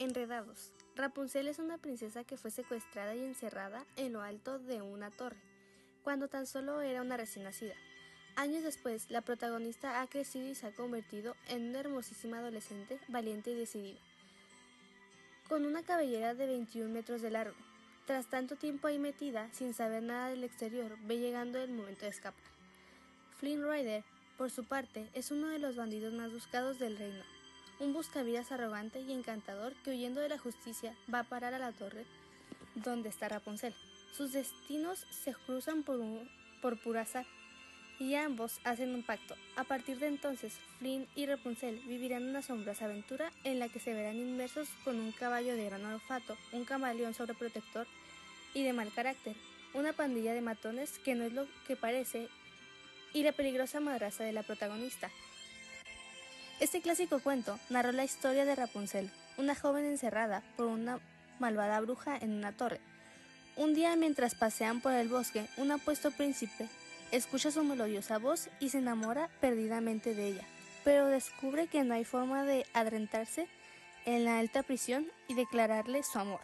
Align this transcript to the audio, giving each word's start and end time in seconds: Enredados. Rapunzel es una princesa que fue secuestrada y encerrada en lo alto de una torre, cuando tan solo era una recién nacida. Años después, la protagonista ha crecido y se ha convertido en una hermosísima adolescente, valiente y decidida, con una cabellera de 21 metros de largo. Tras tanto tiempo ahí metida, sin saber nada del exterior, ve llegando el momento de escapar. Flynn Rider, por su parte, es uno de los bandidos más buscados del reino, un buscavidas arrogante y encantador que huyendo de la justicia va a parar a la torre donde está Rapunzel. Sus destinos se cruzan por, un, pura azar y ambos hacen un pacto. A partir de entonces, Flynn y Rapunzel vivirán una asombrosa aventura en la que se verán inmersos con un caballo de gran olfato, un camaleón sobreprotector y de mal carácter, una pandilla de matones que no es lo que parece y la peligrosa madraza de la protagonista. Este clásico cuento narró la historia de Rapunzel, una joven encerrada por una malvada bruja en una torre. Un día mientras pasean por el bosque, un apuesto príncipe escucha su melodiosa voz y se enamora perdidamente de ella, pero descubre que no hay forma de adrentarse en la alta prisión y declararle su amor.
Enredados. 0.00 0.72
Rapunzel 0.96 1.46
es 1.46 1.58
una 1.58 1.76
princesa 1.76 2.24
que 2.24 2.38
fue 2.38 2.50
secuestrada 2.50 3.14
y 3.14 3.22
encerrada 3.22 3.84
en 3.96 4.14
lo 4.14 4.22
alto 4.22 4.58
de 4.58 4.80
una 4.80 5.10
torre, 5.10 5.36
cuando 6.02 6.26
tan 6.26 6.46
solo 6.46 6.80
era 6.80 7.02
una 7.02 7.18
recién 7.18 7.44
nacida. 7.44 7.74
Años 8.34 8.62
después, 8.62 9.10
la 9.10 9.20
protagonista 9.20 10.00
ha 10.00 10.06
crecido 10.06 10.48
y 10.48 10.54
se 10.54 10.68
ha 10.68 10.74
convertido 10.74 11.36
en 11.48 11.68
una 11.68 11.80
hermosísima 11.80 12.38
adolescente, 12.38 12.98
valiente 13.08 13.50
y 13.50 13.56
decidida, 13.56 14.00
con 15.46 15.66
una 15.66 15.82
cabellera 15.82 16.32
de 16.32 16.46
21 16.46 16.88
metros 16.88 17.20
de 17.20 17.32
largo. 17.32 17.58
Tras 18.06 18.30
tanto 18.30 18.56
tiempo 18.56 18.88
ahí 18.88 18.98
metida, 18.98 19.52
sin 19.52 19.74
saber 19.74 20.02
nada 20.02 20.30
del 20.30 20.44
exterior, 20.44 20.96
ve 21.02 21.18
llegando 21.18 21.58
el 21.58 21.72
momento 21.72 22.06
de 22.06 22.12
escapar. 22.12 22.42
Flynn 23.38 23.70
Rider, 23.70 24.02
por 24.38 24.50
su 24.50 24.64
parte, 24.64 25.10
es 25.12 25.30
uno 25.30 25.48
de 25.48 25.58
los 25.58 25.76
bandidos 25.76 26.14
más 26.14 26.32
buscados 26.32 26.78
del 26.78 26.96
reino, 26.96 27.22
un 27.80 27.94
buscavidas 27.94 28.52
arrogante 28.52 29.00
y 29.00 29.12
encantador 29.12 29.74
que 29.82 29.90
huyendo 29.90 30.20
de 30.20 30.28
la 30.28 30.38
justicia 30.38 30.94
va 31.12 31.20
a 31.20 31.24
parar 31.24 31.54
a 31.54 31.58
la 31.58 31.72
torre 31.72 32.04
donde 32.74 33.08
está 33.08 33.28
Rapunzel. 33.28 33.74
Sus 34.16 34.32
destinos 34.32 35.06
se 35.10 35.34
cruzan 35.34 35.82
por, 35.82 35.98
un, 35.98 36.28
pura 36.84 37.02
azar 37.02 37.26
y 37.98 38.14
ambos 38.14 38.60
hacen 38.64 38.94
un 38.94 39.02
pacto. 39.02 39.34
A 39.56 39.64
partir 39.64 39.98
de 39.98 40.06
entonces, 40.06 40.58
Flynn 40.78 41.06
y 41.14 41.26
Rapunzel 41.26 41.80
vivirán 41.86 42.28
una 42.28 42.40
asombrosa 42.40 42.84
aventura 42.84 43.30
en 43.44 43.58
la 43.58 43.68
que 43.68 43.80
se 43.80 43.94
verán 43.94 44.16
inmersos 44.16 44.68
con 44.84 45.00
un 45.00 45.12
caballo 45.12 45.54
de 45.56 45.66
gran 45.66 45.84
olfato, 45.84 46.36
un 46.52 46.64
camaleón 46.64 47.14
sobreprotector 47.14 47.86
y 48.54 48.62
de 48.62 48.72
mal 48.72 48.92
carácter, 48.92 49.36
una 49.74 49.92
pandilla 49.92 50.34
de 50.34 50.40
matones 50.40 50.98
que 50.98 51.14
no 51.14 51.24
es 51.24 51.32
lo 51.32 51.46
que 51.66 51.76
parece 51.76 52.28
y 53.12 53.22
la 53.22 53.32
peligrosa 53.32 53.80
madraza 53.80 54.24
de 54.24 54.32
la 54.32 54.42
protagonista. 54.42 55.10
Este 56.60 56.82
clásico 56.82 57.20
cuento 57.20 57.58
narró 57.70 57.90
la 57.90 58.04
historia 58.04 58.44
de 58.44 58.54
Rapunzel, 58.54 59.10
una 59.38 59.54
joven 59.54 59.86
encerrada 59.86 60.42
por 60.58 60.66
una 60.66 61.00
malvada 61.38 61.80
bruja 61.80 62.18
en 62.18 62.32
una 62.32 62.52
torre. 62.52 62.80
Un 63.56 63.72
día 63.72 63.96
mientras 63.96 64.34
pasean 64.34 64.82
por 64.82 64.92
el 64.92 65.08
bosque, 65.08 65.46
un 65.56 65.70
apuesto 65.72 66.10
príncipe 66.10 66.68
escucha 67.12 67.50
su 67.50 67.64
melodiosa 67.64 68.18
voz 68.18 68.50
y 68.60 68.68
se 68.68 68.78
enamora 68.78 69.30
perdidamente 69.40 70.14
de 70.14 70.28
ella, 70.28 70.44
pero 70.84 71.06
descubre 71.06 71.66
que 71.66 71.82
no 71.82 71.94
hay 71.94 72.04
forma 72.04 72.44
de 72.44 72.66
adrentarse 72.74 73.48
en 74.04 74.26
la 74.26 74.38
alta 74.38 74.62
prisión 74.62 75.06
y 75.28 75.34
declararle 75.34 76.02
su 76.02 76.18
amor. 76.18 76.40